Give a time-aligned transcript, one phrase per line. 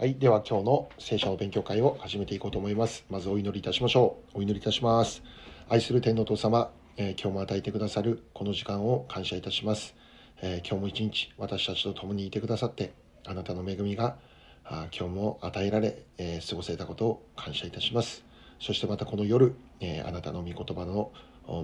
[0.00, 0.14] はい。
[0.14, 3.04] では今日の聖書の勉強会を始めていこうと思います。
[3.10, 4.38] まずお祈りいたしましょう。
[4.38, 5.24] お祈りいたします。
[5.68, 9.96] 愛する天のお父様、えー今日も与えてくださるこの時間を感謝いたします。
[10.40, 12.92] えー今日も一日私たちと共にいてくださって、
[13.26, 14.18] あなたの恵みが
[14.64, 18.24] あ今日も与えられ、えー過ごせたことを感謝いたします。
[18.60, 21.10] そしてまたこの夜、えあなたの御言葉の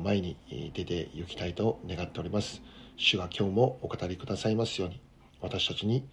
[0.03, 0.37] 前に
[0.75, 2.63] 出て行きたいと願っております。
[2.97, 5.01] 主が今日もお語りくださいますように、
[5.41, 6.05] 私たちに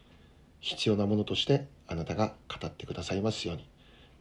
[0.61, 3.67] 必要なものとしてあなたが語ってくださいますように。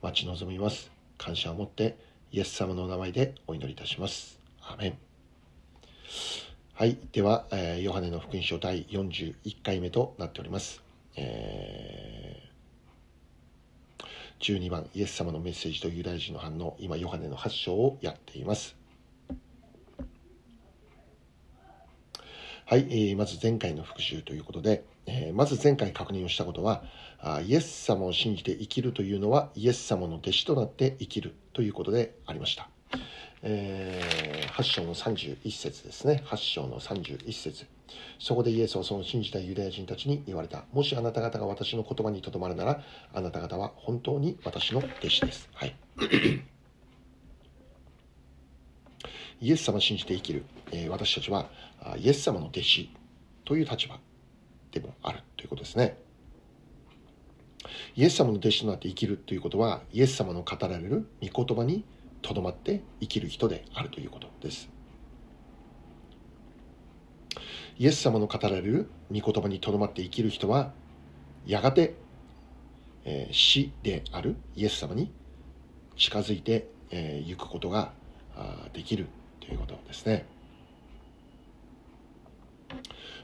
[0.02, 0.91] 待ち望みます。
[1.19, 1.96] 感謝を持って
[2.32, 4.41] イエス様のお名前でお祈りいたします。
[4.62, 4.98] アメン。
[6.73, 6.96] はい。
[7.12, 10.82] では、えーヨハネの福音書第41回目となっております、
[11.16, 12.51] えー
[14.41, 18.74] 12番イエス様のメッセージとユダヤ人の反応今ヨハネの8章をやっています。
[22.65, 26.84] はい、えーまず前回の復習ということで、えーまず前回確認をしたことは
[27.20, 32.68] あイエス様を信じて生きるというのはイエス様の弟子となって生きるということでありました、
[33.42, 36.23] え8章の31節ですね。
[36.26, 37.66] 8章の31節。
[38.18, 40.65] そこでイエスはその信じたユダヤ人たちに言われた。
[40.73, 42.82] もしあなた方が私の言葉にとどまるなら
[43.14, 45.48] あなた方は本当に私の弟子です。
[45.54, 45.74] はい。
[49.40, 51.48] イエス様を信じて生きる、えー私たちは
[51.96, 52.90] イエス様の弟子
[53.46, 53.98] という立場。
[54.73, 55.99] でもあるということですね。
[57.96, 61.85] イエス様の弟子となって生きるということは、イエス様の語られる御言葉に
[62.23, 64.69] とどまって生きる人であるということです。
[67.78, 70.72] イエス様の語られる御言葉にとどまって生きる人は、
[71.47, 71.94] やがて、
[73.04, 75.10] えー死であるイエス様に
[75.97, 77.93] 近づいてい、えー行くことが
[78.72, 79.06] できる
[79.41, 80.26] ということですね。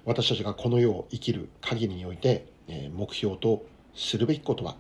[0.05, 4.77] 私たちがこの世を生きる限りにおいて、え目標とするべきことは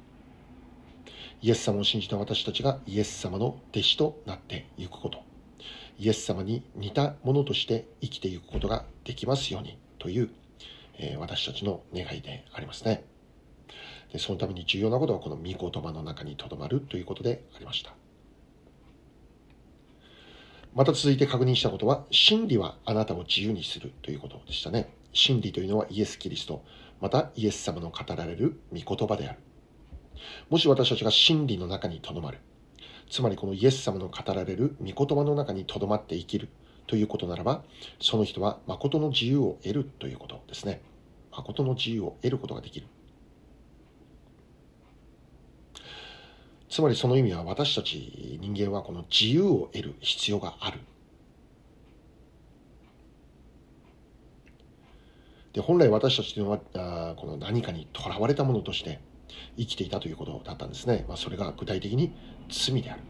[1.43, 5.23] イエス様を信じた私たちがイエス様の弟子となっていくこと。
[5.99, 10.31] イエス様に似たものとして生きていくことができますようにという、
[10.99, 13.05] え私たちの願いでありますね。
[14.13, 18.06] でそのために重要なことはこの御言葉の中にとどまるということでありました。
[20.77, 24.91] また続いて確認したことは、真理はあなたを自由にするということでしたね。
[25.15, 26.63] 真理というのはイエス・キリスト、
[27.01, 29.39] またイエス様の語られる御言葉である。
[30.51, 32.41] もし私たちが真理の中にとどまる、
[33.09, 36.51] つまりこのイエス様の語られる御言葉の中にとどまって生きる
[36.87, 37.65] ということならば、
[37.99, 40.83] その人は誠の自由を得るということですね。
[41.33, 42.87] 誠の自由を得ることができる。
[46.69, 50.81] つまりその意味は私たち人間はこの自由を得る必要がある。
[55.53, 59.01] で本来私たちというのはあこの何かにとらわれたものとして
[59.57, 61.07] 生きていたということだったんですね。
[61.09, 62.15] まあ、それが具体的に
[62.51, 63.01] 罪である。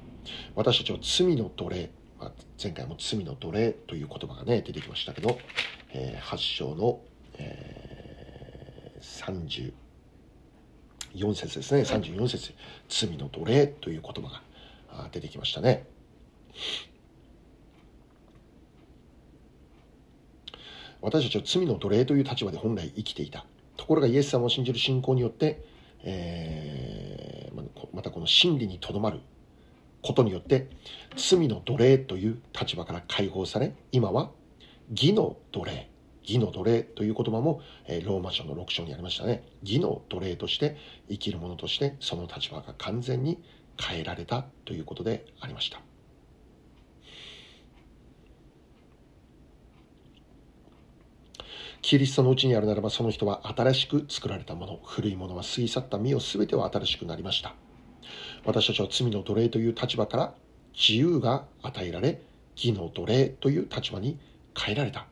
[0.55, 1.91] 私たちは罪の奴隷、
[2.21, 5.39] まあ、前回も罪の奴隷という言葉がね出てきましたけど、
[5.93, 7.01] えー8章の、
[7.39, 9.86] えー、
[11.17, 11.83] 34節ですね。
[11.83, 12.55] 34節。
[12.89, 14.43] 罪の奴隷という言葉が
[14.91, 15.87] あ出てきましたね。
[21.01, 23.45] 私たちは罪の奴隷という立場で本来生きていた。
[23.77, 25.63] ところがイエス様を信じる信仰によって、
[26.03, 27.37] えー
[27.93, 29.21] またこの真理にとどまる。
[30.07, 30.69] ことによって
[31.17, 34.31] 罪の奴隷という立場から解放され今は
[34.91, 35.91] 義の奴隷
[36.27, 39.45] 義の奴隷という言葉も、えーローマ書の6章にありましたね。
[39.63, 40.77] 義の奴隷として
[41.09, 43.43] 生きる者としてその立場が完全に
[43.81, 45.81] 変えられたということでありました。
[51.83, 57.55] キリストのうちにあるならばその人は新しく作られたもの古いものは過ぎ去った身を全ては新しくなりました。
[58.45, 60.35] 私たちは罪の奴隷という立場から
[60.75, 62.21] 自由が与えられ
[62.57, 64.19] 義の奴隷という立場に
[64.59, 65.07] 変えられた。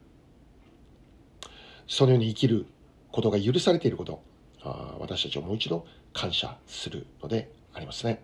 [1.86, 2.66] そのように生きる
[3.12, 4.22] ことが許されていること
[4.62, 8.22] あ私たちはもう一度感謝するのでありますね。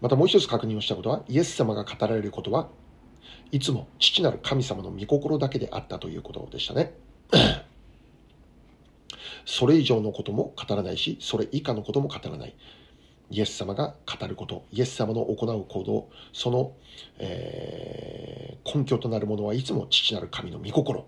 [0.00, 2.68] またもう一つ確認をしたことはイエス様が語られることは
[3.50, 6.92] いつも父なる神様の御心だけであったということでしたね。
[9.44, 12.54] それ以上のことも語らないしそれ以下のことも語らない。
[13.30, 16.72] イエス様が語ることイエス様の行う行動その、
[17.18, 18.36] えー
[18.66, 21.06] 根拠となるものはいつも父なる神の御心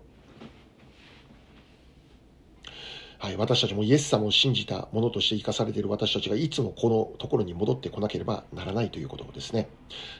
[3.21, 9.67] はい、私たちもイエス様を信じたものとして生かされている私たちがいつもこのところに戻ってこなければならないということですね。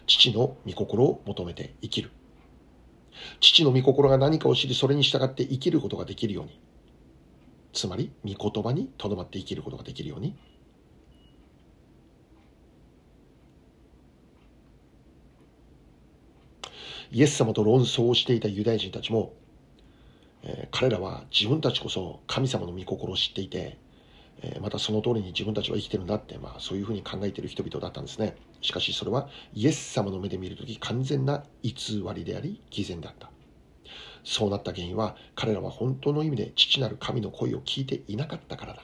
[0.06, 2.12] 父の御心を求めて生きる。
[3.40, 6.60] 父の御心が何かを知り、それに従って生きることができるように。
[7.72, 10.36] つまり御言葉にとどまって生きることができるように
[17.12, 19.34] イエス様と論争をしていたユダヤ人たちも、
[20.44, 23.78] えー、彼らは自分たちこそ神様の御心を知っていて、
[24.42, 28.36] えー、またその通りに自分たちは生きてるんだって、まあ、そういうふうに考えている人々だったんですね。
[28.62, 31.74] しかしそれはイエス様の目で見るとき完全な偽
[32.16, 33.32] りであり偽善だった。
[34.24, 38.84] そうなった原因は彼らは本当の意味で父なる神の声を聞いていなかったからだ。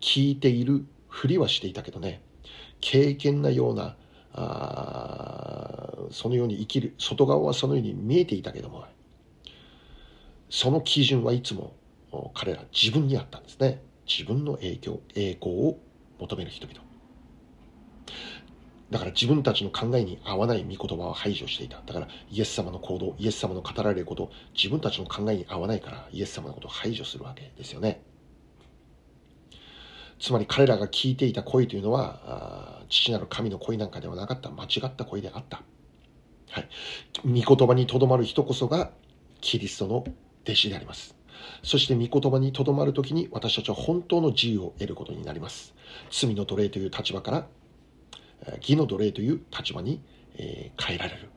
[0.00, 2.22] 聞いているふりはしていたけどね
[2.80, 3.96] 経験なような
[4.32, 8.84] あそのように生きる外側はそのように見えていたけども
[10.48, 11.74] その基準はいつも
[12.34, 13.80] 彼ら自分にあったんですね。
[14.06, 15.78] 自分の影響栄光を
[16.18, 16.80] 求める人々。
[18.90, 21.80] だから自分たちの考えに合わない御言葉を排除していた。
[21.86, 28.02] だからイエス様の行動イエス様の語られること自分たちの考えに合わないからイエス様のことを排除するわけですよね。
[30.20, 34.50] つまり彼らが聞いていた声というのは父なる神の声なんかではなかった。
[34.50, 35.62] 間違った声であった、
[36.50, 36.68] はい、
[37.24, 38.90] 御言葉にとどまる人こそが
[39.40, 40.04] キリストの
[40.44, 41.16] 弟子であります。
[41.62, 45.74] そして御言葉にとどまるときに私たちは本当の自由を得ることになります。
[46.10, 47.46] 罪の奴隷という立場から
[48.56, 50.02] 義の奴隷という立場に
[50.36, 51.30] 変えられる。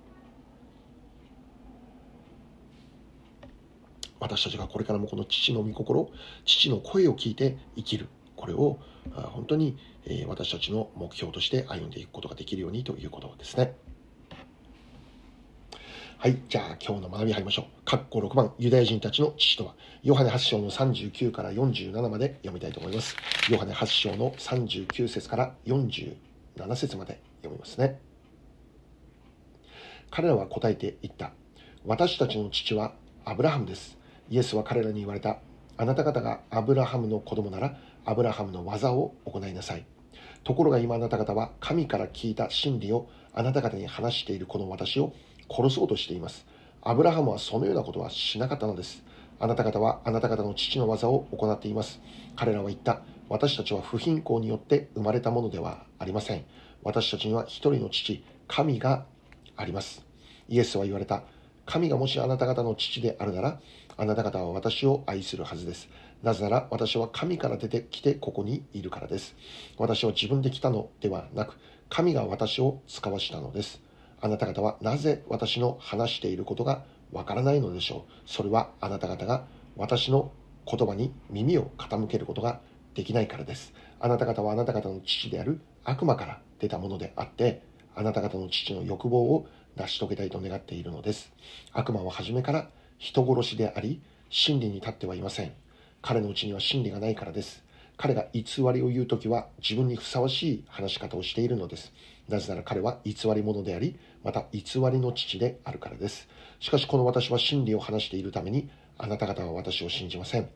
[4.20, 6.10] 私たちがこれからもこの父の御心
[6.46, 8.10] 父の声を聞いて生きる。
[8.44, 8.78] これを
[9.16, 9.78] 本当に
[10.28, 13.74] 私たちの目標として歩んでいくことができるようにということですね。
[16.18, 16.38] はい。
[16.50, 17.90] じゃあ今日の学び入りましょう。
[17.90, 23.16] 括弧6番、ユダヤ人たちの父とは、ヨハネ8章の39から47まで読みたいと思います。
[23.50, 26.18] ヨハネ8章の39節から47
[26.76, 27.98] 節まで読みますね。
[30.12, 31.32] 彼らは答えて言った。
[31.86, 32.94] 私たちの父は
[33.24, 33.98] アブラハムです。
[34.30, 35.40] イエスは彼らに言われた。
[35.76, 39.86] あなた方がアブラハムの子供なら、アブラハムの技を行いなさい。
[40.44, 45.14] ところが今あなた方は神から聞いた真理をあなた方に話しているこの私を
[45.50, 46.46] 殺そうとしています。
[46.82, 49.04] アブラハムはそのようなことはしなかったのです。
[49.40, 52.02] あなた方はあなた方の父の技を行っています。
[52.36, 53.02] 彼らは言った。
[53.30, 56.46] 私たちは不貧困によって生まれたものではありません。
[56.84, 59.06] 私たちには一人の父、神が
[59.56, 60.06] あります。
[60.50, 61.24] イエスは言われた。
[61.66, 63.60] 神がもしあなた方の父であるなら、
[63.96, 65.90] あなた方は私を愛するはずです。
[66.22, 69.36] なぜなら私は神から出てきてここにいるからです。
[69.78, 71.58] 私は自分で来たのではなく、
[71.90, 73.82] 神が私を使わしたのです。
[74.20, 78.12] あなた方はなぜ私の話していることがわからないのでしょう。
[78.26, 79.46] それはあなた方が
[79.76, 80.32] 私の
[80.66, 82.62] 言葉に耳を傾けることが
[82.96, 83.74] できないからです。
[84.00, 87.62] あなた方はあなた方の父である悪魔から出たものであって、
[87.96, 91.32] あなた方の父の欲望を成し遂げたいと願っているのです。
[91.72, 95.52] 悪魔は初めから人殺しであり、真理に立ってはいません。
[96.02, 97.64] 彼のうちには真理がないからです。
[97.96, 101.94] 彼が偽りを言うときは自分にふさわしい話し方をしているのです。
[102.28, 106.28] なぜなら彼は偽り者であり、また偽りの父であるからです。
[106.60, 110.50] しかしこの私は真理を話しているために、あなた方は私を信じません。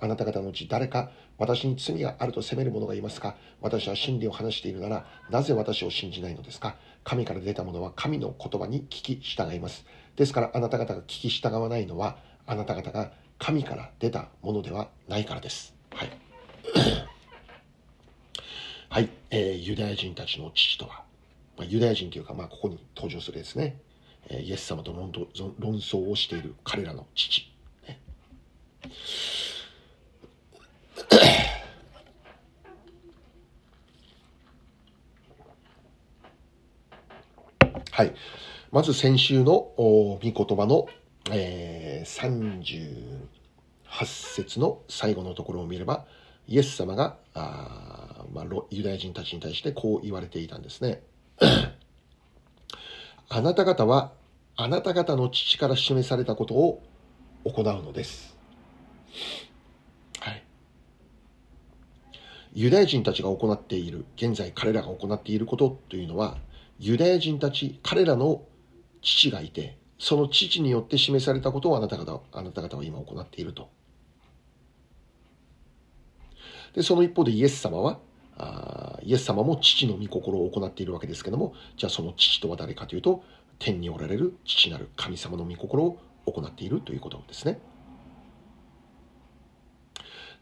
[0.00, 3.36] あなた方のうち誰か私に罪があると責める者がいますか？
[3.60, 6.76] 私は真理を話しているなら、なぜ私を信じないのですか？
[7.04, 9.84] 神から出た者は神の言葉に聞き従います。
[10.16, 15.74] ですからあなた方が聞き従わないのは、あなた方が神から出たものではないからです。
[15.90, 16.10] はい。
[18.88, 21.02] はい、えー、ユダヤ人たちの父とは、
[21.56, 23.80] まあ、ユダヤ人というか、まあ、ここに登場するですね、
[24.28, 25.24] えー、イエス様と論論
[25.76, 27.50] 争をしている彼らの父。
[27.88, 27.98] ね、
[37.92, 38.14] はい。
[38.72, 40.88] まず先週の御言葉の
[41.30, 43.28] えー、
[43.88, 46.04] 38節の最後のところを見れば、
[46.48, 51.02] イエス様があ、まあ、ユダヤ人たちに対してこう言われていたんですね。
[53.28, 54.12] あなた方は
[54.56, 56.82] あなた方の父から示されたことを
[57.44, 58.36] 行うのです。
[60.18, 60.42] はい。
[62.52, 66.36] ユダヤ人たちが行っている、現在彼らが行っていることというのは、
[66.78, 68.42] ユダヤ人たち、彼らの
[69.02, 73.70] 父がいて、その父によって示されたことをあなた方あなた方は今行っていると。
[76.74, 78.00] で、その一方でイエス様は、
[78.36, 83.22] あイエス様も父の御心を行っているわけですけども、じゃあその父とは誰かというと、
[83.58, 87.60] 天におられる父なる神様の御心を行っているということですね。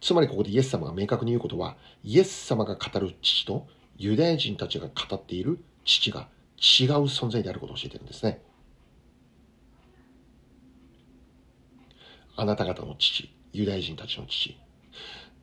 [0.01, 3.67] つまりここでイエス様が明確に言うことは、イエス様が語る父と
[3.99, 8.41] ユダヤ人たちが語っている父が違う存在であることを教えてるんですね。
[12.37, 14.57] あなた方の父、ユダヤ人たちの父。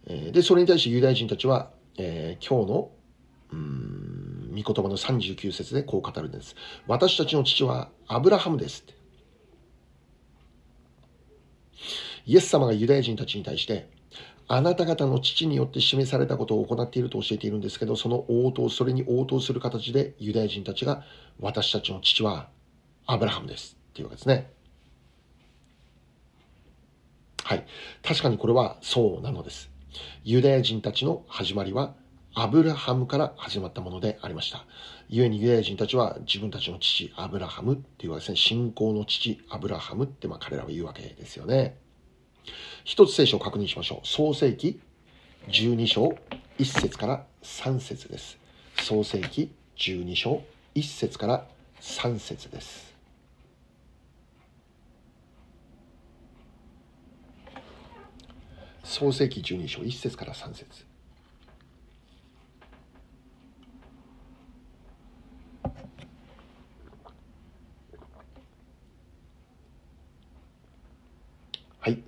[0.07, 2.91] で、それに対してユダヤ人たちは、えー、今日の、
[3.51, 6.55] うん、御言葉の39節でこう語るんです。
[6.87, 8.83] 私たちの父はアブラハムです。
[12.25, 13.89] イエス様がユダヤ人たちに対して、
[14.49, 21.03] あなた方の父によって示されたことを行っていると教えているんですけど、その応答、それに応答する形でユダヤ人たちが、
[21.39, 22.47] 私たちの父は
[23.05, 24.51] アブラハムですっていうわけですね。
[27.43, 27.65] はい。
[28.03, 29.69] 確かにこれはそうなのです。
[30.23, 31.95] ユダヤ人たちの始まりは
[32.33, 34.65] アブラハムから始まったものでありました。
[35.09, 41.77] 故にユダヤ人たちは自分たちの父アブラハムっていうわけですね、信仰の父アブラハムってまあ彼らは言うわけですよね。
[42.83, 44.07] 一つ聖書を確認しましょう。
[44.07, 44.79] 創世記
[45.49, 46.17] 12章
[46.59, 48.37] 1節から3節です。
[48.81, 50.41] 創世記12章
[50.75, 51.45] 1節から
[51.81, 52.95] 3節です。
[58.83, 60.85] 創世記12章1節から3節
[71.79, 72.03] はい。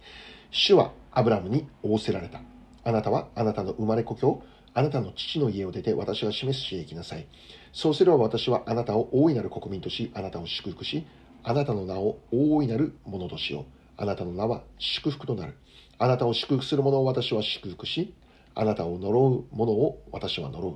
[0.52, 2.42] 主はアブラムに仰せられた。
[2.84, 4.42] あなたはあなたの生まれ故郷、
[4.74, 7.28] あなたの父の家を出て私が示す地へ行きなさい。
[7.74, 11.06] そうすれば私はあなたを大いなる国民とし、あなたを祝福し、
[11.44, 13.66] あなたの名を大いなるものとしよう。
[13.98, 15.56] あなたの名は祝福となる。
[15.98, 18.14] あなたを祝福する者を私は祝福し、
[18.56, 20.76] あなたを呪う者を私は呪う。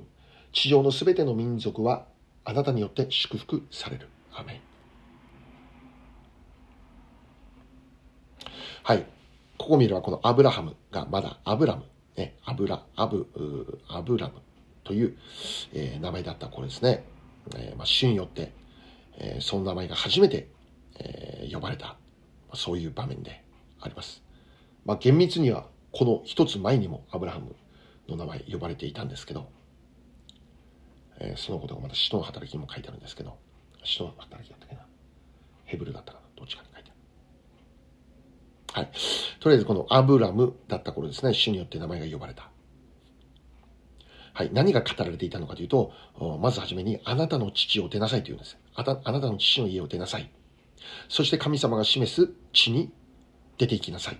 [0.52, 2.06] 地上のすべての民族は
[2.44, 4.08] あなたによって祝福される。
[4.32, 4.60] アメン。
[8.82, 9.13] はい。
[9.58, 11.84] ここ見ればこのアブラハムがまだアブラム、
[12.16, 13.26] ね、アブラ、アブ、
[13.88, 14.34] アブラム
[14.84, 15.16] という、
[15.72, 17.04] えー、名前だった頃ですね。
[17.56, 18.52] えー、まあ、主によって、
[19.18, 20.48] えー、その名前が初めて、
[20.96, 21.94] え呼ばれた、ま
[22.52, 23.42] あそういう場面で
[23.80, 24.22] あります。
[24.84, 27.56] まあ、厳密にはこの一つ前にもアブラハム
[28.08, 29.48] の名前呼ばれていたんですけど、
[31.18, 33.36] えー、そのことがまた使徒の働きにも書いてあるんですけど、
[33.82, 34.82] 使徒の働きだったっけな
[35.64, 36.73] ヘブルだったかなどっちかに。
[38.74, 38.90] はい。
[39.38, 42.50] とりあえずこのアブラムだった頃ですね、主によって名前が呼ばれた。
[44.32, 44.50] はい。
[44.52, 45.92] 何が語られていたのかというと、
[46.40, 48.58] まずはじめに、あなたの父を出なさいというんです。
[48.74, 50.28] あたあなたの父の家を出なさい。
[51.08, 52.92] そして神様が示す地に
[53.58, 54.18] 出て行きなさい。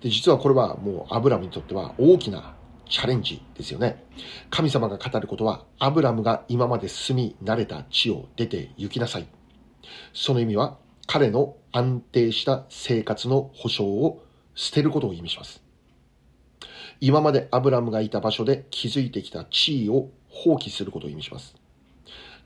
[0.00, 2.54] で、実はこれはもうアブラムにとっては大きな
[2.88, 4.04] チャレンジですよね。
[4.50, 9.26] 神様が語ることは、アブラムが今まで住み慣れた地を出て行きなさい。
[10.14, 14.22] その意味は、彼の安定した生活の保障を
[14.54, 15.62] 捨てることを意味します。
[17.02, 21.54] 今までアブラムがいた場所で築いてきた地位を放棄することを意味します。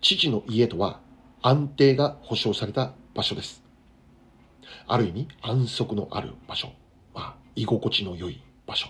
[0.01, 0.99] 父の家とは
[1.43, 3.63] 安定が保障された場所です。
[4.89, 6.73] ある意味安息のある場所。
[7.15, 8.89] まあ、居心地の良い場所。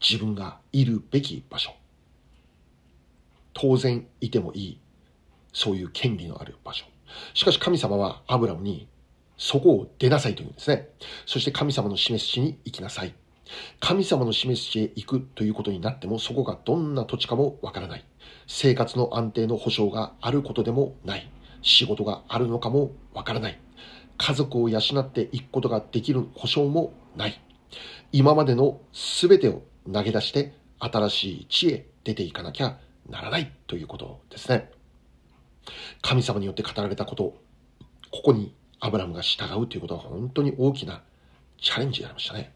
[0.00, 1.72] 自分がいるべき場所。
[3.54, 4.81] 当然いてもいい、
[5.52, 6.84] そういう権利のある場所。
[7.34, 8.88] しかし神様はアブラムに
[9.36, 10.88] そこを出なさいというんですね。
[11.26, 13.14] そして神様の示す地に行きなさい。
[13.80, 18.04] 神様の示す地へ行くということになってもそこがどんな土地かもわからない。
[18.46, 21.28] 生活の安定の保障があることでもない。
[21.62, 23.58] 仕事があるのかもわからない。
[24.16, 27.40] 家族を養っていくことができる保証もない。
[28.12, 32.78] 今までの全てを投げ出して新しい地へ出ていかなきゃ
[33.08, 34.70] ならないということですね。
[36.00, 37.36] 神様によって語られたこと、
[38.10, 41.02] ここにアブラムが従うということは本当に大きな
[41.60, 42.52] チャレンジでありましたね。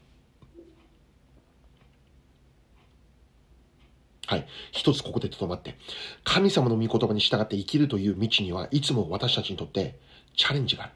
[4.27, 4.45] はい。
[4.73, 5.77] 一つここでとどまって、
[6.25, 9.97] 神様の御言葉に従って生きるという道にはいつも私たちにとって
[10.35, 10.93] チャレンジがある。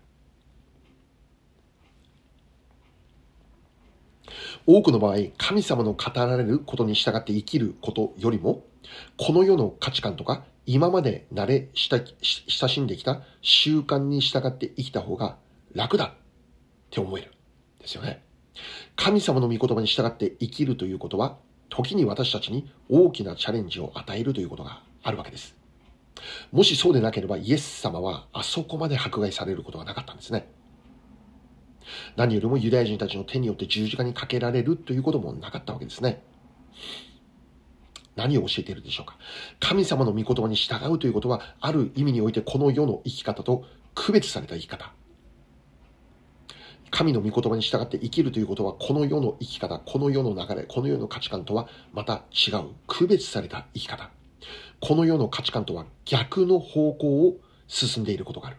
[4.67, 8.65] 多くの場合、神様の語られることに従って生きることよりも、
[9.17, 15.37] この世の価値観とか、今まで慣れ親しんできた習慣に従って生きた方が
[15.73, 16.11] 楽だっ
[16.89, 17.31] て思える。
[17.79, 18.23] ですよね。
[18.95, 21.37] 神様の御言葉に従って生きるということは、
[21.69, 25.55] 時に私たちに大きなチャレンジを与えるということがあるわけです。
[26.51, 30.47] もしそうでなければイエス様はあそこまで迫害されることはなかったんですね。
[32.15, 36.21] 何よりもユダヤ人たちの手によって十字架にかけられるということもなかったわけですね。
[38.21, 39.17] 何を教えているでしょうか
[39.59, 44.93] 神様の御言葉に従うということは、ある意味においてこの世の生き方と区別された生き方。
[46.91, 54.11] 神の御言葉に従って生きるということは、この世の生き方、この世の流れ、この世の価値観とはまた違う、区別された生き方。
[54.79, 57.37] この世の価値観とは逆の方向を
[57.67, 58.57] 進んでいることがある。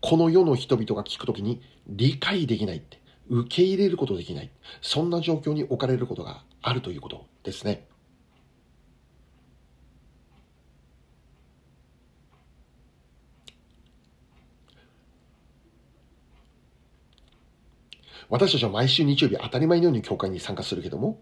[0.00, 4.50] この世の人々が聞くときに理解できないって、受け入れることできない。
[4.80, 7.86] そんな状況に置かれることがあるということですね。
[18.32, 21.20] 私たちは毎週日曜日当たり前のように教会に参加するけども、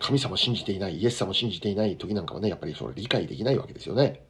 [0.00, 4.20] 神様信じていない、イエス様信じていない時なんかはね、やっぱりそれ理解できないわけですよね。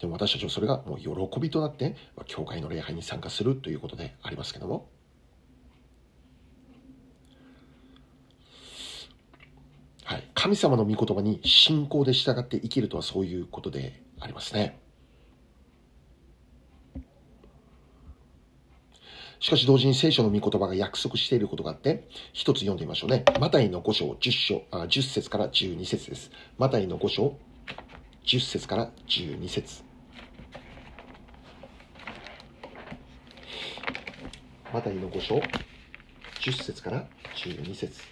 [0.00, 1.96] でも私たちはそれがもう喜びとなって、
[2.26, 4.88] 教会の礼拝に参加するということでありますけども。
[10.04, 10.30] はい。
[10.34, 14.78] 神様の御言葉に信仰で従って生きるとはそういうことでありますね。
[19.40, 23.24] しかし同時に聖書の御言葉が約束していることがあって、一つ読んでみましょうね。
[23.40, 26.30] マタイの5章10章、あ10節から12節です。
[26.58, 27.38] マタイの5章
[28.26, 29.82] 10節から12節
[34.74, 38.02] マタイの5章10節から12節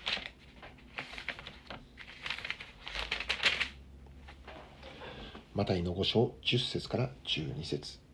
[5.55, 8.08] マタイの5章10節から12節。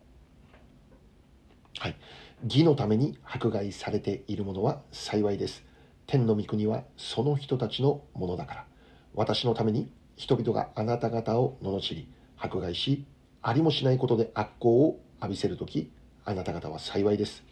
[2.44, 5.64] 義のために迫害されている者は幸いです。
[6.06, 8.66] 天の御国はその人たちのものだから。
[9.14, 13.06] 私のために人々があなた方を罵り、迫害し、
[13.40, 15.90] ありもしないことで悪行を浴びせるとき、
[16.26, 17.44] あなた方は幸いです。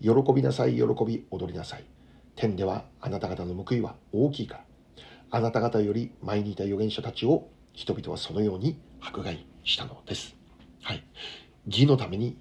[0.00, 1.84] 喜びなさい、喜び、踊りなさい。
[2.34, 4.64] 天ではあなた方の報いは大きいから。
[5.30, 10.34] あなた方より前にいた預言者たちを人々はそのように迫害したのです。
[10.80, 11.04] はい。
[11.66, 12.38] 義のために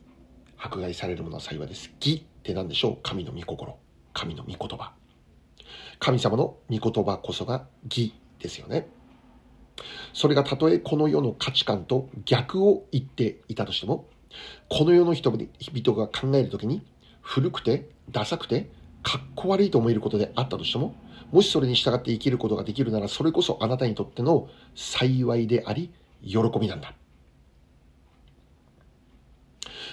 [0.58, 1.92] 迫害されるものは幸いです。
[2.00, 2.98] 義って何でしょう？
[3.04, 3.78] 神の御心。
[4.14, 4.94] 神の御言葉。
[6.00, 8.88] 神様の御言葉こそが義ですよね。
[10.14, 14.10] それがたとえこの世の価値観と逆を言っていたとしても、
[14.70, 15.48] この世の人々
[15.98, 16.86] が考えるときに
[17.22, 18.70] 古くてダサくて
[19.04, 20.96] かっこ悪いと思えることであったとしても、
[21.32, 25.92] もしそれに従って生きることができるならそれこそあなたにとっての幸いであり
[26.26, 26.94] 喜びなんだ。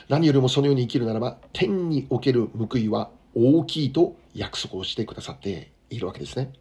[0.08, 6.52] 何よりもそのように生きるならば、天における報いは大きいと約束をしてくださっているわけですね。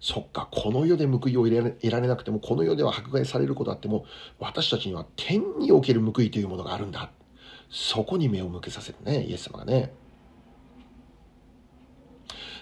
[0.00, 4.04] そっか、この世で報いを得られなくても、この世では迫害されることあっても、
[4.38, 7.10] 私たちには天における報いというものがあるんだ。
[7.70, 9.92] そこに目を向けさせるね、イエス様がね。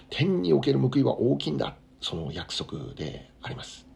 [0.09, 1.75] 天における報いは大きいんだ。
[1.99, 3.87] その約束であります。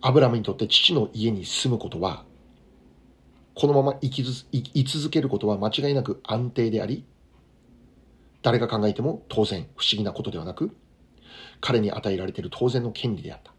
[0.00, 2.24] アブラムにとって父の家に住むことは
[3.54, 7.04] このまま生き生き続けることは間違いなく安定であり、
[8.42, 10.74] 誰が考えても当然不思議なことではなく、
[11.60, 13.52] 彼に与えられている当然の権利であった。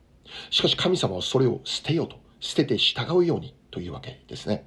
[0.49, 4.65] しかし神様はそれを捨てようと、捨てて従うようにというわけですね。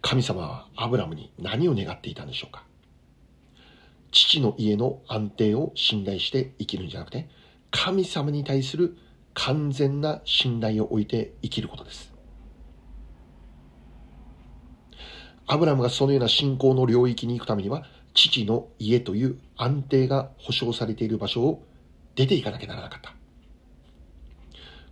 [0.00, 2.64] 神様はアブラムに何を願っていたんでしょうか
[4.12, 7.28] 父の家の安定を信頼して生きるんじゃなくて、
[7.70, 8.96] 神様に対する
[9.34, 12.12] 完全な信頼を置いて生きることです。
[15.46, 21.62] アブラムがそのような信仰の領域に行くためには、父の家という安定が保証されている場所を
[22.16, 23.14] 出ていかなきゃならなかった。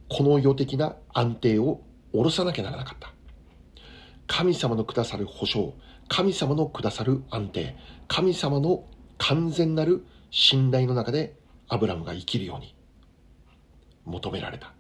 [0.09, 3.13] この世的な安定を下ろさなきゃならなかった。
[4.29, 5.75] 神様のくださる保証、
[6.09, 7.77] 神様のくださる安定、
[8.09, 8.85] 神様の
[9.19, 11.37] 完全なる信頼の中で
[11.69, 12.75] アブラムが生きるように
[14.05, 14.73] 求められた。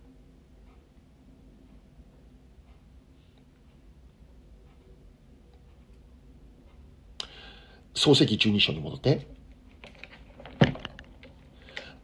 [7.96, 9.26] 創世記12章に戻って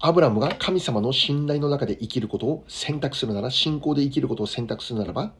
[0.00, 5.32] アブラムが神様の信頼の中で生きることを選択するなら信仰で生きることを選択するならば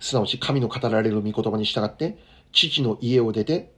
[0.00, 2.16] すなわち神の語られる御言葉に従って
[2.52, 3.74] 父の家を出て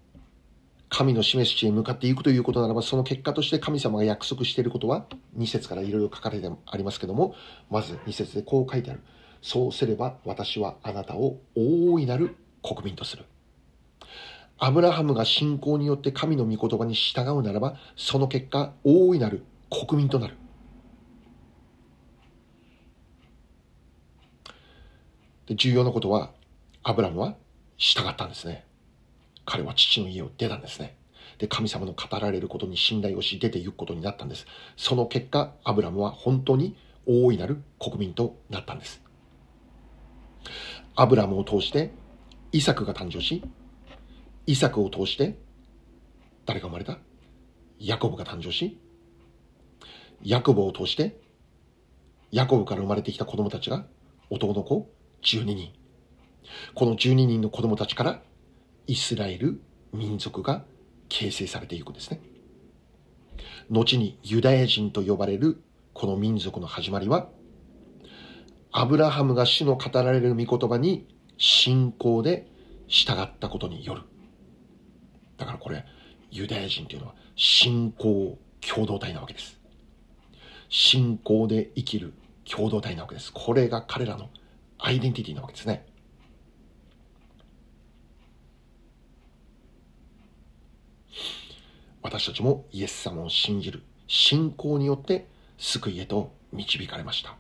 [0.91, 7.35] 神の示す地へ向かっていくということならば、その結果として神様が約束していることは、2節からいろいろ書かれてありますけども、
[7.71, 9.01] まず2節でこう書いてある。
[9.43, 13.25] そうすれば私はあなたを大いなる国民とする。
[14.59, 20.37] アブラハムが信仰によって神の御言葉に従うならば、その結果、大いなる国民となる。
[25.47, 26.33] で重要なことは、
[26.83, 27.37] アブラムは
[27.77, 28.68] 従ったんですね。
[29.51, 30.99] 彼は父の家を出たんですね。
[31.39, 34.47] で、神様の語られることに信頼をし、出て行くことになったんです。
[34.77, 39.01] その結果、アブラムは本当に大いなる国民となったんです。
[40.95, 41.93] アブラムを通して、
[42.53, 43.43] イサクが誕生し、
[44.45, 45.39] イサクを通して、
[46.45, 46.99] 誰が生まれた？
[47.79, 48.79] ヤコブが誕生し、
[50.23, 51.19] ヤコブを通して、
[52.33, 53.87] ヤコブから生まれてきた子供たちが
[54.29, 54.91] 男の子
[55.23, 55.73] 12人。
[56.75, 58.23] この12人の子供たちから
[58.89, 59.61] イスラエル
[59.93, 60.65] 民族が
[61.11, 62.21] 形成されていくんですね。
[63.71, 67.29] 後にユダヤ人と呼ばれるこの民族の始まりは、
[68.73, 72.47] アブラハムが主の語られる御言葉に信仰で
[72.87, 74.03] 従ったことによる。
[75.37, 75.85] だからこれ、
[76.31, 79.61] ユダヤ人というのは信仰共同体なわけです。
[80.71, 82.15] 信仰で生きる
[82.51, 83.33] 共同体なわけです。
[83.35, 84.31] これが彼らの
[84.79, 85.88] アイデンティティなわけですね。
[92.09, 95.27] 私たちもイエス様を信じる信仰によって
[95.59, 97.37] 救いへと導かれました。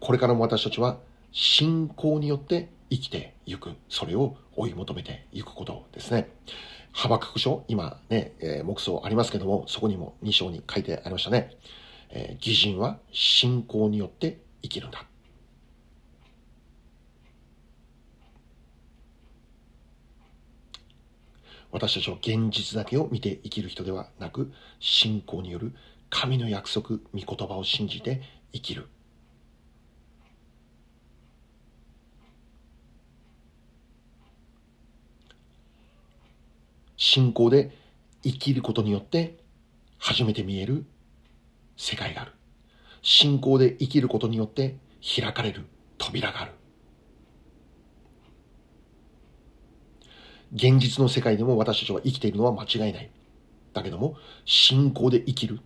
[0.00, 0.98] これからも私たちは
[1.30, 3.70] 信仰によって生きていく。
[3.88, 6.28] それを追い求めていくことですね。
[6.90, 11.56] ハバク書、今ね、えー、目想ありますけども、そこにも2章に書いてありましたね。
[12.08, 15.04] えー、義人は信仰によって生きるんだ。
[21.72, 25.72] 私たちは現実だけを見て生きる人ではなく、信仰による
[26.08, 28.88] 神の約束、御言葉を信じて生きる。
[36.96, 37.74] 信仰で
[38.22, 39.38] 生きることによって
[39.98, 40.84] 初めて見える
[41.76, 42.32] 世界がある。
[43.02, 44.76] 信仰で生きることによって
[45.16, 45.64] 開かれる
[45.96, 46.59] 扉がある。
[50.52, 53.10] 現実の世界でも私たちは生きているのは間違いない。
[53.72, 55.60] だけども、信仰で生きる。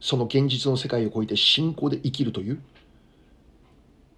[0.00, 2.62] その現実の世界を超えて信仰で生きるという、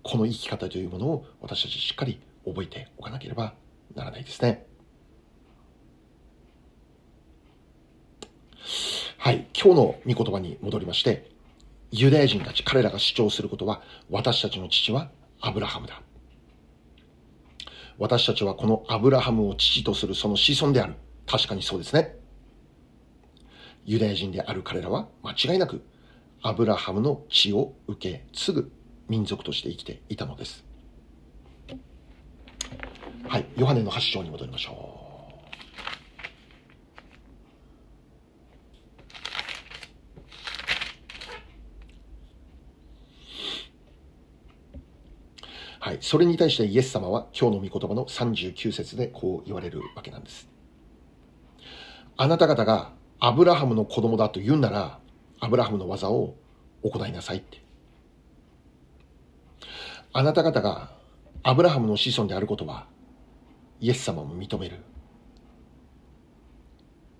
[0.02, 3.54] この生き方というものを私たちしっかり覚えておかなければ
[3.94, 4.66] ならないですね。
[9.18, 11.30] はい、今日の御言葉に戻りまして、
[11.90, 15.10] ユダヤ人たち、彼らが主張することは、私たちの父は
[15.40, 16.02] アブラハムだ。
[17.98, 20.94] 私たちはこのアブラハムを父とするその子孫である。
[21.26, 22.16] 確かにそうですね。
[23.84, 25.84] ユダヤ人である彼らは間違いなく
[26.42, 28.72] アブラハムの血を受け継ぐ
[29.08, 30.64] 民族として生きていたのです。
[33.28, 35.04] はい、ヨハネの発祥に戻りましょう。
[45.80, 45.98] はい。
[46.00, 50.48] それに対してイエス様は今日の御言葉の39節でこう言われるわけなんです。
[52.16, 54.98] あなた方がアブラハムの子供だと言うなら、
[55.40, 56.34] アブラハムの技を
[56.82, 57.62] 行いなさいって。
[60.12, 60.92] あなた方が
[61.42, 62.86] アブラハムの子孫であることは、
[63.80, 64.78] イエス様も認める。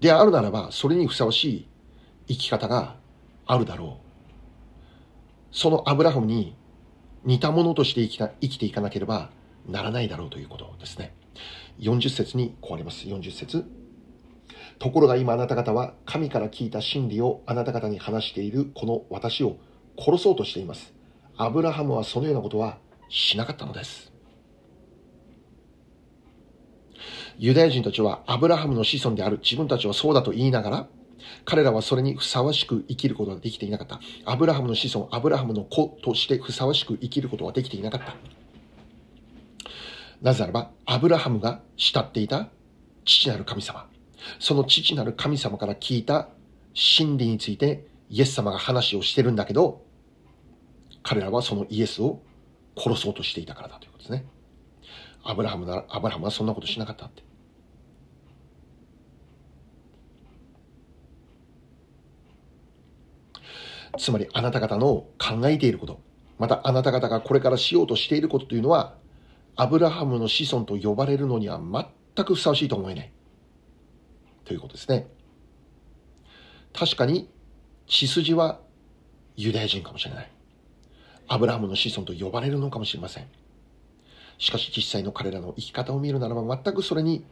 [0.00, 1.68] であるならば、それにふさわしい
[2.28, 2.96] 生き方が
[3.46, 4.04] あるだろう。
[5.50, 6.56] そのアブラハムに
[7.24, 9.30] 似たものとして生きた生きていかなければ
[9.66, 11.14] ならないだろうということですね。
[11.80, 13.06] 40節にこうあります。
[13.06, 13.64] 40節
[14.78, 19.56] ところが今あなた方は神から聞いた真理をあなた方に話しているこの私を
[19.98, 20.92] 殺そうとしています。
[21.36, 24.12] アブラハムはそのようなことはしなかったのです。
[27.38, 30.88] ユダヤ人たちはアブラハムの子孫である自分たちはそうだと言いながら
[31.44, 34.00] 彼らはそれにふさわしく生きることができていなかった。
[34.24, 38.16] アブラハムの子孫、アブラハムの子としてふさわしく生きることができていなかった。
[40.22, 42.48] なぜならば、アブラハムが慕っていた
[43.04, 43.86] 父なる神様。
[44.38, 46.28] その父なる神様から聞いた
[46.72, 49.82] 真理についてイエス様が話をしてるんだけど、
[51.02, 52.22] 彼らはそのイエスを
[52.76, 54.24] 殺そうとしていたからだということですね。
[55.22, 57.22] アブラハムなら、アブラハムはそんなことしなかったって。
[63.98, 66.00] つまりあなた方の考えていること、
[66.38, 68.96] またあなた方がこれからしようとしていることというのは、
[69.56, 73.12] アブラハムの子孫と呼ばれるのには全くふさわしいと思えない。
[74.44, 75.06] ということですね。
[76.72, 77.30] 確かに
[77.86, 78.60] 血筋は
[79.36, 80.30] ユダヤ人かもしれない。
[81.28, 83.26] アブラハムの子孫と呼ばれるのかもしれません。
[84.38, 87.24] しかし実際の彼らの生き方を見るならば全くそれに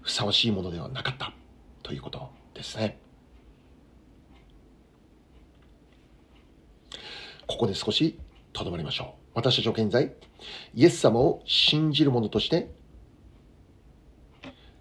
[0.00, 1.34] ふさわしいものではなかった
[1.82, 2.98] ということですね。
[7.50, 8.16] ここで少し
[8.52, 9.32] とどまりましょう。
[9.34, 10.14] 私たちは現在、
[10.72, 12.70] イエス様を信じる者として、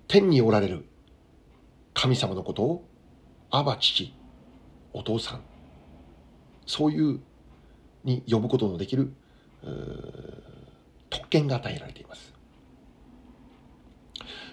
[0.08, 0.86] 天におられる
[1.96, 2.88] 神様のことを、
[3.50, 4.14] アバ父、
[4.94, 5.42] お父さん、
[6.68, 7.20] そういう
[8.04, 9.14] に呼ぶことのできる
[11.10, 12.36] 特権が与えられています。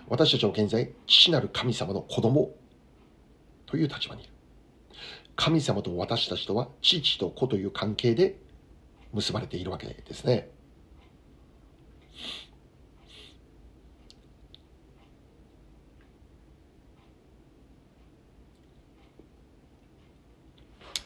[0.08, 2.52] 私たちは現在、父なる神様の子供
[3.66, 4.35] という立場にいる。
[5.36, 8.38] 神様と私たちとは父と子という関係で
[9.12, 10.48] 結ばれているわけですね。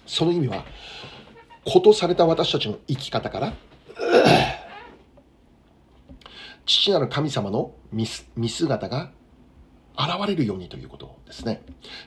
[0.07, 0.65] その意味は、
[1.65, 3.55] ことされた私たちの生き方から、
[6.67, 8.07] 父なる神様の見
[8.49, 9.13] 姿が
[10.01, 11.63] 現れるようにということですね。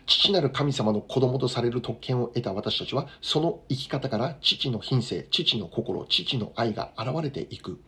[0.08, 7.80] 父なる神様の子供とされる特権を得た私たちは、その生き方から父の品性、父の心、父の愛が現れていく。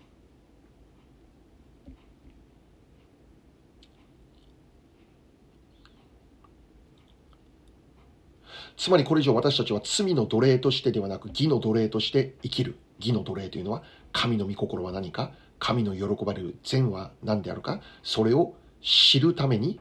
[8.78, 12.76] つまりこれ以上私たちは罪の奴隷としてではなく義の奴隷として生きる。
[13.00, 19.80] 義の奴隷というのは神の御心は何か神の喜ばれる善は何であるかそれを知るために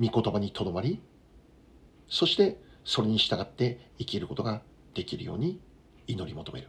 [0.00, 1.00] 御言葉にとどまり、
[2.08, 4.62] そしてそれに従って生きることが
[4.94, 5.60] できるように
[6.06, 6.68] 祈り求める。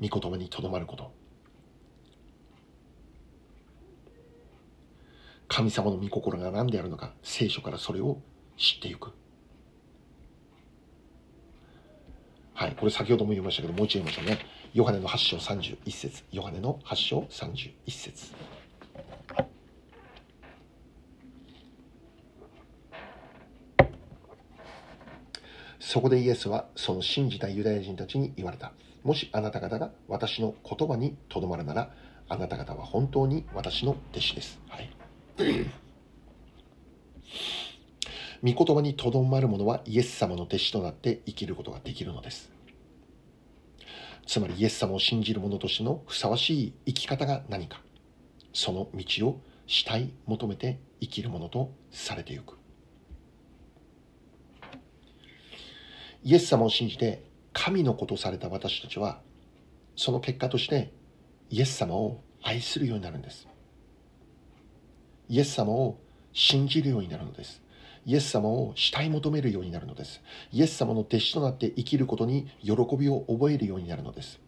[0.00, 1.12] 御言葉にとどまること。
[5.48, 8.18] 神様の御心が何であるのか、聖書からそれを
[8.56, 9.12] 知っていく。
[12.54, 14.38] はい、これ先ほども言いましたけど、もう一度言いましょうね。
[14.72, 18.32] ヨハネの8章31節ヨハネの8章31節
[25.90, 28.72] そこでイエスはその信じたユダヤ人たちに言われた。
[29.02, 31.92] もしあなた方が私の言葉にとどまるなら、
[32.28, 34.60] あなた方は本当に私の弟子です。
[34.68, 34.88] はい。
[38.54, 42.52] 御言葉にとどまる者はイエス様の弟子となって生きることができるのです。
[44.28, 47.82] つまりイエス様を信じる者としてのふさわしい生き方が何か、
[48.52, 52.59] その道をしたい求めて生きるものとされていく。
[56.22, 59.20] イエス様を信じて神の子とされた私たちは、
[59.96, 60.92] その結果として
[61.50, 63.48] イエス様を愛するようになるんです。
[65.28, 65.98] イエス様を
[66.32, 67.62] 信じるようになるのです。
[68.06, 70.20] イエス様を慕い求めるようになるのです。
[70.52, 74.40] イエス様の弟子となって生きることに喜びを覚えるようになるのです。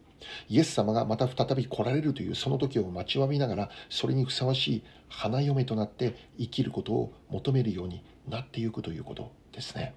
[0.49, 9.93] イエス様がまた再び来られるというその時を待ちわびながら、それにふさわしい花嫁となって生きることを求めるようになっていくということですね。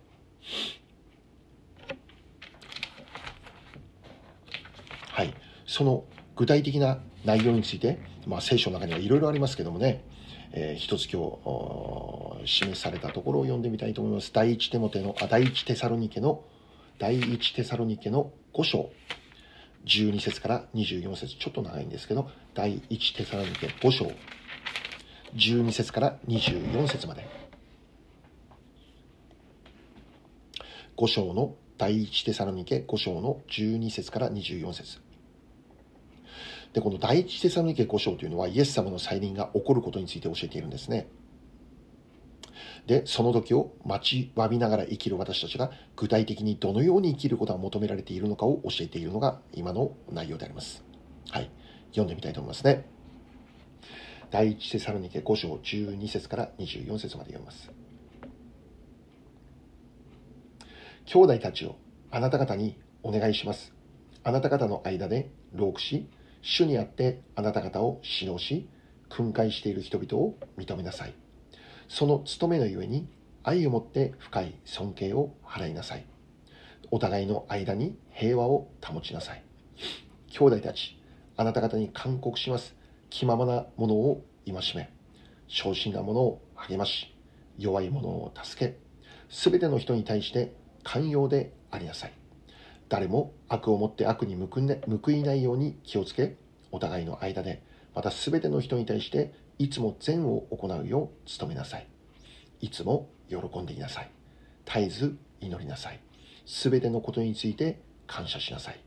[5.17, 5.33] はい、
[5.65, 6.05] その
[6.37, 10.05] 具体的な内容について、まあ、聖書の中にはいろいろありますけどもね、
[10.53, 11.39] えー、一つ今
[12.45, 14.31] 日示されたところを読んでみたいと思います。
[14.35, 16.45] 第一テモテの、あ、第一テサロニケの、
[16.99, 18.91] 第一テサロニケの5章、
[19.87, 21.39] 12節から24節。
[21.39, 24.13] ちょっと長いんですけど、第一テサロニケ5章、
[25.35, 27.27] 12節から24節まで。
[30.99, 35.06] 5章の第一テサロニケ5章の12節から24節。
[36.77, 41.09] で、この第一テサロニケ5章というのはイエス様の再臨が起こることについて教えているんですね。
[42.87, 50.85] で、その時を待ちわびながら生きる私たちが具体的にどのように生きることが求められているのかを教えているのが今の内容であります。
[51.31, 51.51] はい。
[51.93, 52.85] 読んでみたいと思いますね。
[54.31, 57.71] 第一テサロニケ5章12節から24節まで読みます。
[61.07, 61.77] 兄弟たちを
[62.11, 63.73] あなた方にお願いします。
[64.25, 66.07] あなた方の間で老苦し、
[66.49, 68.69] 主にあってあなた方を指導し、
[69.09, 71.15] 訓戒している人々を認めなさい。
[71.89, 73.09] その務めのゆえに
[73.43, 76.07] 愛をもって深い尊敬を払いなさい。
[76.93, 79.43] お互いの間に平和を保ちなさい。
[80.29, 80.97] 兄弟たち、
[81.37, 82.77] あなた方に勧告します。
[83.11, 84.93] 気ままなものを戒め、
[85.49, 87.13] 昇進なものを励まし、
[87.59, 88.79] 弱い者を助け、
[89.29, 90.55] すべての人に対して
[90.85, 92.13] 寛容でありなさい。
[92.89, 96.37] 誰も悪をもって悪に報いないように気をつけ、
[96.71, 97.63] お互いの間で、
[97.95, 101.89] また全ての人に対していつも善を行うよう努めなさい。
[102.61, 104.11] いつも喜んでいなさい。
[104.67, 106.01] 絶えず祈りなさい。
[106.47, 108.81] 全てのことについて感謝しなさい。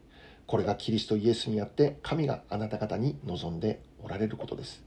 [0.46, 4.84] これがキリストイエスにあって神があなた方に望んでおられることです。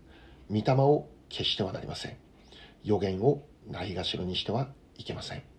[0.50, 2.16] 御霊を消してはなりません。
[2.82, 5.51] 予言をないがしろにしてはいけません。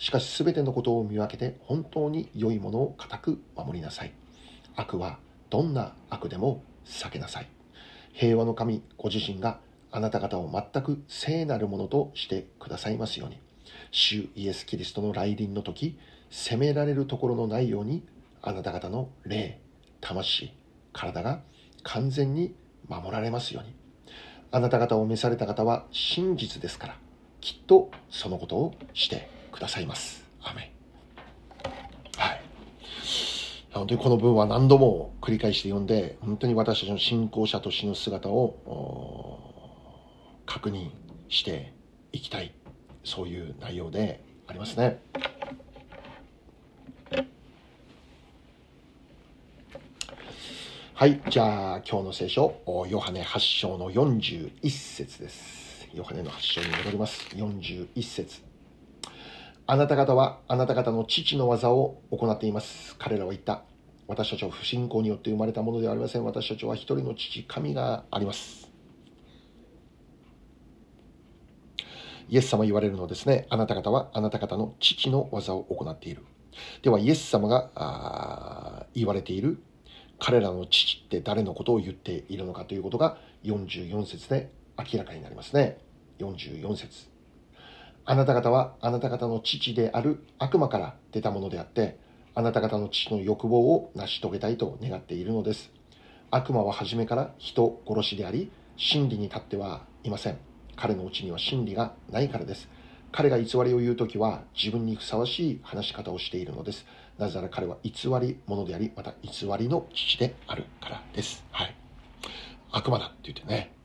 [0.00, 4.12] しかし全てのことを見分けて本当に良いものを固く守りなさい。
[4.74, 5.18] 悪は
[5.50, 7.48] どんな悪でも避けなさい。
[8.14, 9.60] 平和の神ご自身が
[9.92, 13.38] あなた方を全く聖なるものとしてくださいますように。
[13.90, 15.98] 主イエス・キリストの来臨の時、
[16.30, 18.02] 責められるところのないように、
[18.40, 19.60] あなた方の霊、
[20.00, 20.54] 魂、
[20.94, 21.42] 体が
[21.82, 22.54] 完全に
[22.88, 23.74] 守られますように。
[24.50, 26.96] あなた方を召された方は真実ですから、
[27.42, 30.24] きっとそのことをしてくださいます。
[30.42, 30.72] アメ
[32.16, 32.38] は
[33.72, 39.44] 本当にこの文は何度も繰り返して読んで、本当に私たちの信仰者としての姿を
[40.44, 40.90] 確認
[41.28, 41.72] して
[42.12, 42.52] いきたい、
[43.04, 44.98] そういう内容でありますね。
[50.94, 52.56] はい、じゃあ今日の聖書、
[52.90, 55.88] ヨハネ8章の41節です。
[55.94, 57.24] ヨハネの8章に戻ります。
[57.36, 58.49] 41節
[59.72, 62.96] あなた方はあなた方の父の技を行っています。
[62.98, 63.62] 彼らは言った。
[64.08, 66.24] 私たちは不信仰によって生まれたものではありません。
[66.24, 68.68] 私たちは一人の父、神があります。
[72.28, 73.46] イエス様言われるのですね。
[73.48, 76.24] あなた方はあなた方の父の技を行っている。
[76.82, 79.62] では、イエス様が言われている
[80.18, 85.78] 彼らの父って誰のことを言っているのかということが44節で明らかになりますね。
[86.18, 87.09] 44節
[88.10, 91.96] あなた方はあなた方の父である悪魔から出たものであって、
[92.34, 95.70] あなた方の父の欲望を成し遂げたいと願っているのです。
[96.32, 100.38] 悪魔は初めから人殺しであり、真理に立ってはいません。
[100.74, 102.68] 彼のうちには真理がないからです。
[103.12, 106.86] 彼が偽りを言うときは自分にふさわしい話し方をしているのです。
[107.16, 111.44] なぜなら彼は偽り者であり、また偽りの父であるからです。
[111.52, 111.76] はい。
[112.72, 113.79] 悪魔だって言ってね。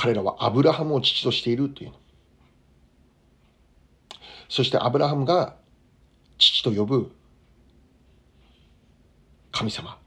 [0.00, 1.92] 彼らはアブラハムを父としているという。
[4.48, 5.56] そしてアブラハムが
[6.38, 7.10] 父と呼ぶ
[9.50, 9.98] 神様。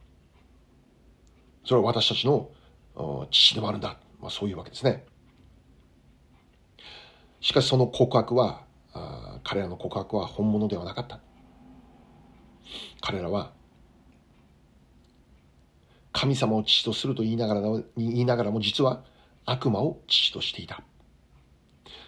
[1.66, 2.50] それは私たちの
[3.32, 3.98] 父でもあるんだ。
[4.22, 5.04] まあ、そういうわけですね。
[7.42, 8.64] しかしその告白は、
[9.44, 11.20] 彼らの告白は本物ではなかった。
[13.02, 13.52] 彼らは
[16.14, 19.04] 神様を父とすると言いながら言いながらも実は
[19.52, 20.82] 悪魔を父としていた。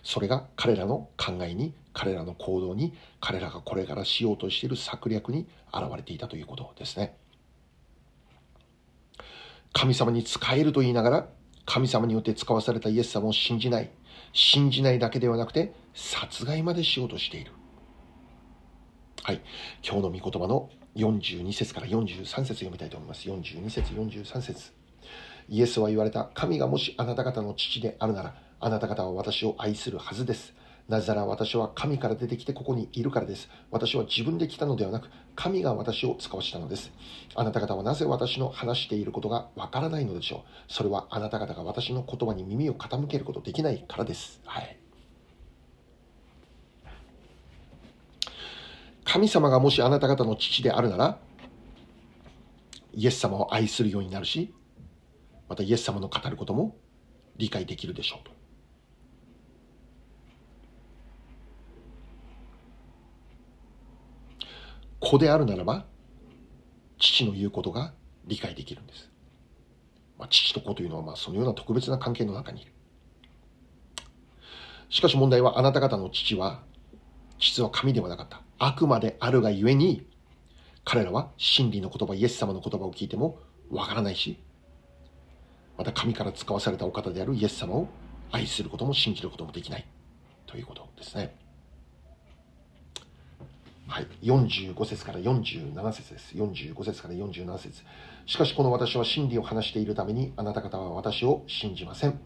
[0.02, 7.18] それが彼らの考えに、彼らの行動に、彼らがこれからしようとしている策略に現れていたということですね。
[9.74, 11.28] 神様に仕えると言いながら、
[11.66, 13.90] 神様によって使わされたイエス様を信じない。
[14.32, 17.52] 信じないだけではなくて、殺害までしようとしている。
[19.22, 19.42] はい。
[19.86, 23.28] 今日の御言葉の42節から43節読みたいと思います。
[23.28, 24.83] 42節、43節。
[25.50, 26.30] イエスは言われた。
[26.34, 30.54] 神がもしあなた方の父であるなら、あなた方は私を愛するはずです。
[30.88, 33.50] なぜなら私は神から出てきてここにいるからです。
[33.72, 36.92] 私は自分で来たのではなく、神が私を使わしたのです。
[37.36, 40.74] あなた方はなぜ私の話していることがわからないのでしょう。
[40.74, 44.42] それはあなた方が私の言葉に耳を傾けることできないからです。
[44.46, 44.78] はい。
[49.06, 51.20] 神様がもしあなた方の父であるなら、
[52.94, 54.54] イエス様を愛するようになるし、
[55.54, 56.76] またイエス様の語ることも
[57.38, 58.32] 理解できるでしょうと。
[65.00, 65.86] 子であるならば、
[66.98, 67.94] 父の言うことが
[68.26, 69.12] 理解できるんです。
[70.18, 72.72] まあ、父と子というのはまあそのような特別な関係の中にいる。
[74.90, 76.64] しかし問題はあなた方の父は、
[77.38, 78.42] 実は神ではなかった。
[78.58, 80.08] 悪魔であるがゆえに、
[80.84, 83.38] 彼らは真理の言葉、イエス様の言葉を聞いても
[83.70, 84.40] わからないし、
[85.78, 87.88] また神から使わされたお方であるイエス様を
[88.32, 89.86] 愛することも信じることもできない
[90.46, 91.36] ということですね。
[93.86, 96.34] はい、45節から47節です。
[96.36, 97.84] 45節から47節
[98.26, 102.20] しかしこの私は真理を話しているためにあなた方は私を信じません。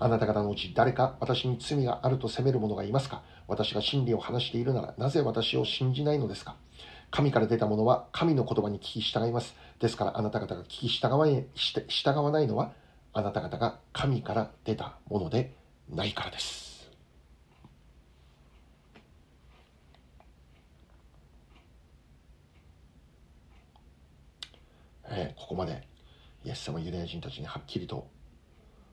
[0.00, 3.22] あなた方のうち誰か私に罪があると責める者がいますか？
[3.48, 6.56] 私が真理を話しているならなぜ私を信じないのですか？
[7.10, 9.56] 神から出た者は神の言葉に聞き従います。
[9.80, 11.26] ですからあなた方が聞き従わ
[11.88, 12.72] 従わないのは
[13.12, 15.54] あなた方が神から出たもので
[15.88, 16.90] ないからです。
[25.10, 25.86] えー、ここまで
[26.44, 28.08] イエス様ユダヤ人たちにはっきりと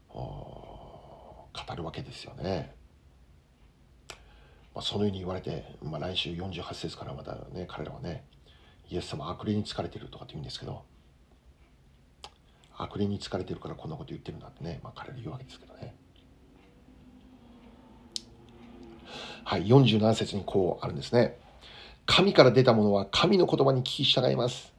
[0.10, 2.74] 語るわけですよね。
[4.74, 8.26] まあ、そのように言われて、まあ、来週48節からまたね彼らはね
[8.90, 10.84] イエス様悪霊に疲れてるとかって言うんですけど
[12.78, 15.96] 悪霊に疲れてるからこんなこと言ってるんだってね、まあ、彼ら言うわけですけどね。
[19.44, 21.38] はい、47節にこうあるんですね。
[22.06, 24.74] 神から出たものは神の言葉に聞き従います。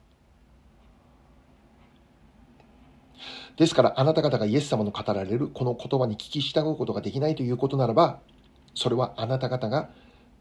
[3.57, 8.21] ですからあなた方がイエス様の語られるこの言葉に聞き従うことができないということならば、
[8.75, 9.89] それはあなた方が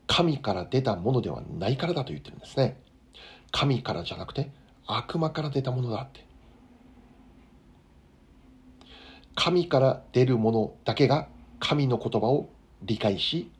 [0.08, 2.78] 神から出たものではないからだと言ってるんですね。
[3.52, 4.52] 神からじゃなくて
[4.86, 6.26] 悪魔から出たものだって。
[9.36, 11.28] 神から出るものだけが
[11.60, 12.50] 神の言葉を
[12.82, 13.52] 理解し、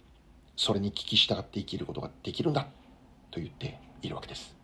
[0.56, 2.68] それに聞き従って生きることができるんだ
[3.32, 4.56] と言っているわけです。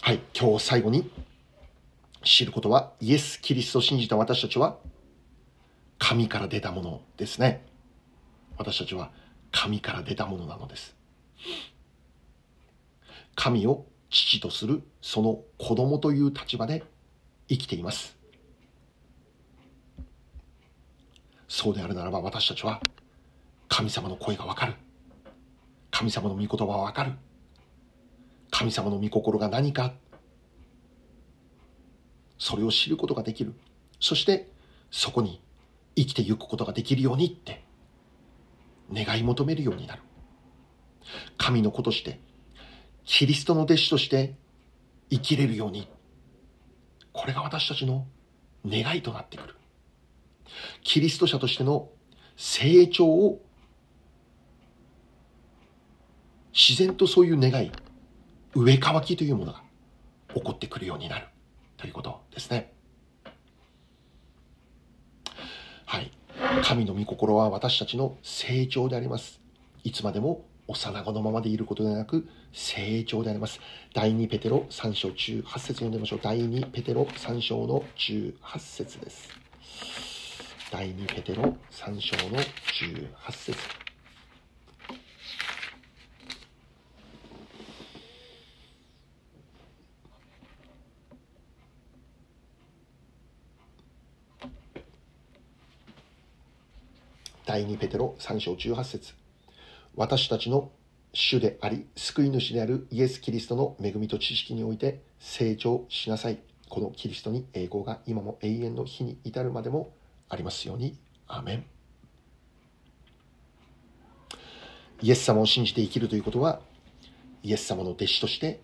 [0.00, 1.10] はい、今日最後に
[2.22, 4.76] 知ることはイエス・キリストを信じた私たちは
[5.98, 7.64] 神から出たものですね。
[8.58, 9.10] 私たちは
[9.50, 10.94] 神から出たものなのです。
[13.34, 16.84] 神を父とするその子供という立場で
[17.48, 18.16] 生きています。
[21.48, 22.80] そうであるならば私たちは
[23.68, 24.74] 神様の声がわかる。
[25.90, 27.12] 神様の御言葉はわかる。
[28.52, 29.92] 神様の御心が何か。
[32.38, 33.52] それを知ることができる。
[33.98, 34.48] そして
[34.92, 35.42] そこに
[35.96, 37.64] 生きていくことができるようにって
[38.92, 40.02] 願い求めるようになる。
[41.36, 42.20] 神の子として
[43.04, 44.34] キリストの弟子として
[45.10, 45.88] 生きれるように、
[47.12, 48.06] これが私たちの
[48.66, 49.54] 願いとなってくる。
[50.82, 51.88] キリスト者としての
[52.36, 53.40] 成長を
[56.52, 57.72] 自然とそういう願い、
[58.54, 59.62] 上乾きというものが
[60.34, 61.26] 起こってくるようになる
[61.76, 62.72] ということですね。
[65.84, 66.10] はい。
[66.62, 69.40] 神の御心は私たちの成長であります。
[69.82, 73.60] いつまでも幼子のままでいることではなく成長であります。
[73.92, 76.20] 第2ペテロ3章18節読んでみましょう。
[76.22, 79.28] 第2ペテロ3章の18節です。
[80.70, 83.58] 第2ペテロ3章の18節
[97.46, 99.23] 第2ペテロ3章18節
[99.96, 100.70] 私たちの
[101.12, 106.38] 主であり、救い主であるイエス・キリストの恵みと知識において成長しなさい。
[106.68, 109.92] このキリストに栄光が今も永遠の日に至るまでも
[110.28, 110.96] ありますように。
[111.26, 111.64] アメン。
[115.00, 116.60] イエス様を信じて生きるということは、
[117.42, 118.60] イエス様の弟子として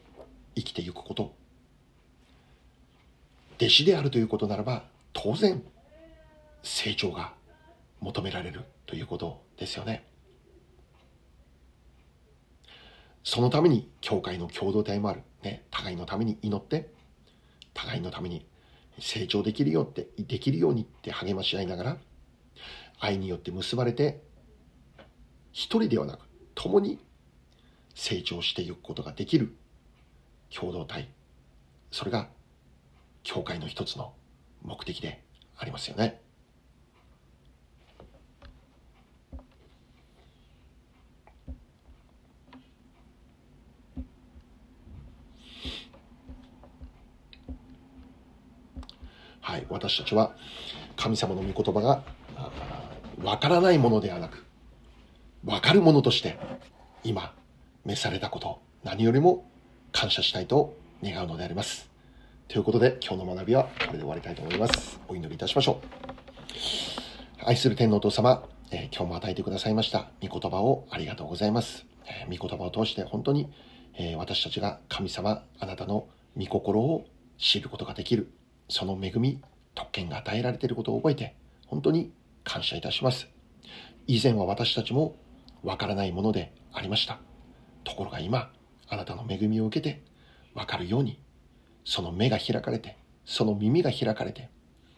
[0.56, 1.32] 生きていくこと。
[3.56, 5.62] 弟子であるということならば、当然、
[6.62, 7.34] 成長が
[8.00, 10.09] 求められるということですよね。
[13.22, 15.22] そのために教会の共同体もある。
[15.42, 16.92] ね、互いのために祈って、
[17.72, 18.46] 互いのために
[18.98, 21.96] 成長できるよって、できるようにって励まし合いながら、
[22.98, 24.22] 愛によって結ばれて、
[25.52, 26.98] 一人ではなく、共に
[27.94, 29.54] 成長していくことができる
[30.54, 31.08] 共同体。
[31.90, 32.28] それが、
[33.22, 34.14] 教会の一つの
[34.62, 35.22] 目的で
[35.56, 36.20] ありますよね。
[49.40, 50.34] はい、私たちは
[50.96, 52.02] 神様の御言葉が
[53.22, 54.44] わからないものではなく、
[55.44, 56.38] わかるものとして
[57.04, 57.34] 今
[57.84, 59.48] 召されたこと、何よりも
[59.92, 61.90] 感謝したいと願うのであります。
[62.48, 65.00] ということで今日の学びはこれで終わりたいと思います。
[65.08, 67.46] お祈りいたしましょう。
[67.46, 71.86] 愛する天皇父様、えー、今日も与えてくださいました御言葉をありがとうございます。
[72.06, 73.50] えー、御言葉を通して本当に、
[73.94, 76.06] えー、私たちが神様、あなたの
[76.36, 77.06] 御心を
[77.38, 78.32] 知ることができる
[78.68, 79.40] その恵み、
[79.74, 81.34] 特権が与えられていることを覚えて、
[81.66, 82.12] 本当に
[82.44, 83.28] 感謝いたします。
[84.06, 85.16] 以前は私たちも
[85.62, 87.18] わからないものでありました。
[87.84, 88.50] ところが今、
[88.88, 90.02] あなたの恵みを受けて、
[90.54, 91.20] わかるように、
[91.84, 94.48] その目が開かれて、その耳が開かれて、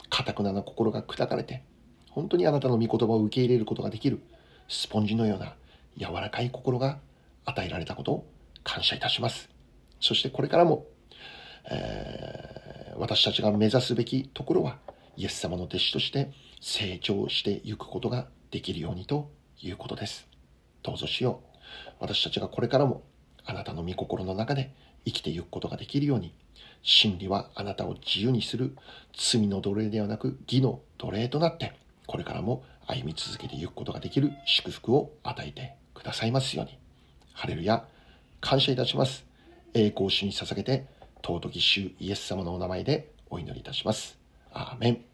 [0.09, 1.63] かたくなな心が砕かれて、
[2.11, 4.23] 本当にあなたの御言葉を受け入れることができる、
[4.69, 5.55] スポンジのような
[5.97, 6.99] 柔らかい心が
[7.45, 8.27] 与えられたことを
[8.65, 9.51] 感謝いたします。
[10.01, 10.87] そしてこれからも、
[11.71, 14.79] えー私たちが目指すべきところは、
[15.17, 19.31] イエス様の弟子として成長していくことができるようにと
[19.61, 20.27] いうことです。
[20.83, 21.59] どうぞしよう。
[22.01, 23.03] 私たちがこれからも
[23.45, 24.75] あなたの御心の中で
[25.05, 26.35] 生きていくことができるように、
[26.83, 28.77] 真理はあなたを自由にする
[29.17, 31.73] 罪の奴隷ではなく義の奴隷となって、
[32.07, 36.79] これからも歩み続けていくことができる祝福を与えてくださいますように。
[37.33, 37.85] ハレルヤ、
[38.41, 39.25] 感謝いたします。
[39.75, 40.87] 栄光主に捧げて、
[41.23, 44.19] 尊き主イエス様のお名前でお祈りいたします。
[44.53, 45.05] アーメン。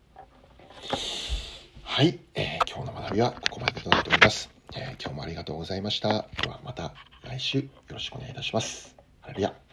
[1.82, 6.28] はい、えー、今日の学びはここまでとなっております、えー、今日もありがとうございました。
[6.42, 8.96] ではまた来週よろしくお願いいたします。
[9.20, 9.67] ハレルヤ。